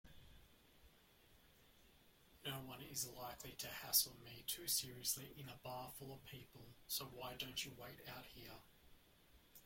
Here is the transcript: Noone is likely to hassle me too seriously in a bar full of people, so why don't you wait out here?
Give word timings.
Noone 2.43 2.81
is 2.91 3.07
likely 3.09 3.51
to 3.59 3.67
hassle 3.67 4.15
me 4.25 4.43
too 4.47 4.65
seriously 4.67 5.31
in 5.37 5.47
a 5.47 5.59
bar 5.63 5.91
full 5.99 6.11
of 6.15 6.25
people, 6.25 6.73
so 6.87 7.05
why 7.05 7.35
don't 7.35 7.63
you 7.63 7.71
wait 7.79 7.99
out 8.09 8.25
here? 8.33 8.57